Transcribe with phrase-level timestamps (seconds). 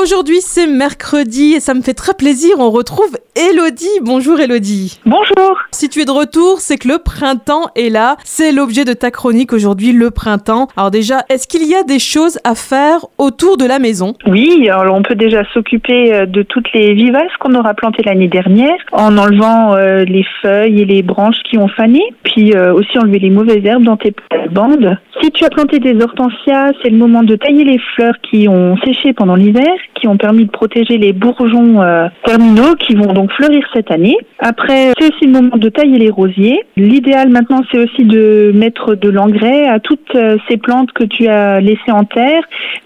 [0.00, 2.56] Aujourd'hui, c'est mercredi et ça me fait très plaisir.
[2.58, 3.84] On retrouve Elodie.
[4.02, 4.98] Bonjour Elodie.
[5.04, 5.58] Bonjour.
[5.72, 8.16] Si tu es de retour, c'est que le printemps est là.
[8.24, 10.68] C'est l'objet de ta chronique aujourd'hui, le printemps.
[10.76, 14.14] Alors déjà, est-ce qu'il y a des choses à faire autour de la maison?
[14.26, 18.28] Oui, alors on peut déjà s'occuper euh, de toutes les vivaces qu'on aura plantées l'année
[18.28, 22.98] dernière en enlevant euh, les feuilles et les branches qui ont fané, puis euh, aussi
[22.98, 24.14] enlever les mauvaises herbes dans tes
[24.50, 24.96] bandes.
[25.22, 28.78] Si tu as planté des hortensias, c'est le moment de tailler les fleurs qui ont
[28.78, 29.66] séché pendant l'hiver
[30.00, 34.16] qui ont permis de protéger les bourgeons euh, terminaux qui vont donc fleurir cette année.
[34.38, 36.60] Après, c'est aussi le moment de tailler les rosiers.
[36.76, 41.28] L'idéal maintenant, c'est aussi de mettre de l'engrais à toutes euh, ces plantes que tu
[41.28, 42.42] as laissées en terre.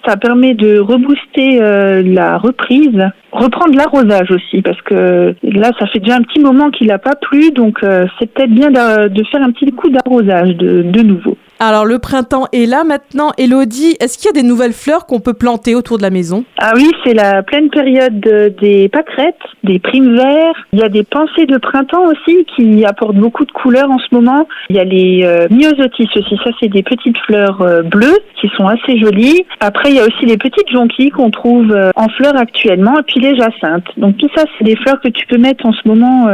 [0.07, 3.01] Ça permet de rebooster euh, la reprise
[3.33, 7.17] reprendre l'arrosage aussi parce que là ça fait déjà un petit moment qu'il n'a pas
[7.17, 11.34] plu donc c'est peut-être bien de, faire un petit coup d'arrosage de, de nouveau.
[11.67, 13.31] Alors le printemps est là maintenant.
[13.39, 16.45] Elodie, est-ce qu'il y a des nouvelles fleurs qu'on peut planter autour de la maison?
[16.59, 20.53] Ah oui, c'est la pleine période des pâquerettes, des primes verts.
[20.75, 24.15] Il y a des pensées de printemps aussi qui apportent beaucoup de couleurs en ce
[24.15, 24.47] moment.
[24.69, 26.37] Il y a les euh, myosotis aussi.
[26.45, 29.47] Ça, c'est des petites fleurs euh, bleues qui sont assez jolies.
[29.61, 33.05] Après, il y a aussi les petites jonquilles qu'on trouve euh, en fleurs actuellement et
[33.05, 33.89] puis les jacinthes.
[33.97, 36.29] Donc tout ça, c'est des fleurs que tu peux mettre en ce moment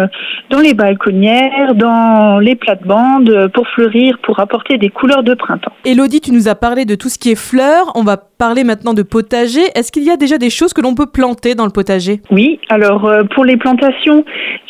[0.50, 5.72] dans les balconnières, dans les plates-bandes pour fleurir, pour apporter des couleurs de printemps.
[5.84, 7.92] Elodie, tu nous as parlé de tout ce qui est fleurs.
[7.94, 9.60] On va parler maintenant de potager.
[9.74, 12.22] Est-ce qu'il y a déjà des choses que l'on peut planter dans le potager?
[12.30, 14.24] Oui, alors euh, pour les plantations,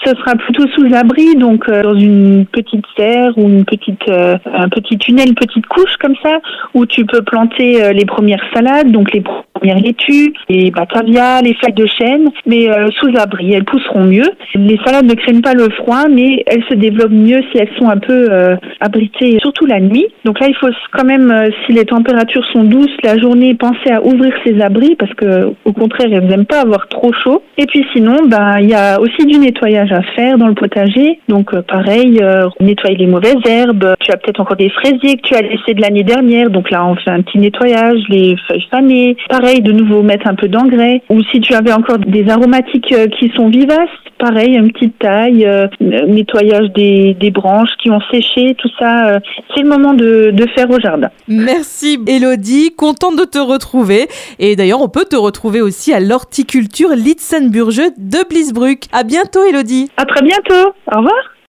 [0.04, 4.36] ce sera plutôt sous abri, donc euh, dans une petite serre ou une petite, euh,
[4.52, 6.40] un petit tunnel, une petite couche comme ça,
[6.74, 9.22] où tu peux planter les premières salades, donc les
[9.54, 13.52] premières laitues, les batavia, les feuilles de chêne, mais sous abri.
[13.52, 14.30] Elles pousseront mieux.
[14.54, 17.88] Les salades ne craignent pas le froid, mais elles se développent mieux si elles sont
[17.88, 18.28] un peu
[18.80, 20.06] abritées, surtout la nuit.
[20.24, 23.90] Donc là, il faut quand même, euh, si les températures sont douces, la journée, penser
[23.90, 27.42] à ouvrir ses abris parce que, au contraire, elles n'aiment pas avoir trop chaud.
[27.56, 31.20] Et puis sinon, ben, il y a aussi du nettoyage à faire dans le potager.
[31.28, 33.94] Donc euh, pareil, euh, nettoyer les mauvaises herbes.
[34.00, 36.50] Tu as peut-être encore des fraisiers que tu as laissés de l'année dernière.
[36.50, 39.16] Donc là, on fait un petit nettoyage, les feuilles fanées.
[39.28, 41.02] Pareil, de nouveau mettre un peu d'engrais.
[41.08, 43.88] Ou si tu avais encore des aromatiques qui sont vivaces,
[44.20, 45.48] pareil, une petite taille,
[45.80, 49.20] nettoyage des, des branches qui ont séché, tout ça.
[49.54, 51.08] c'est le moment de de, faire au jardin.
[51.28, 54.08] Merci Elodie, contente de te retrouver.
[54.38, 58.84] Et d'ailleurs, on peut te retrouver aussi à l'horticulture Litzenburge de Blisbruck.
[58.92, 59.90] À bientôt Elodie.
[59.96, 60.72] À très bientôt.
[60.92, 61.29] Au revoir.